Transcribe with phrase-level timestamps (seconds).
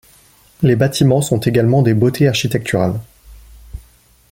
[0.63, 2.99] Les bâtiments sont également des beautés architecturales.